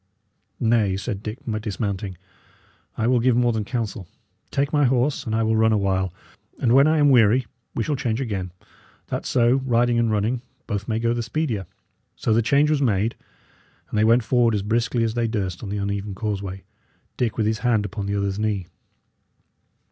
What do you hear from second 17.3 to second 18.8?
with his hand upon the other's knee.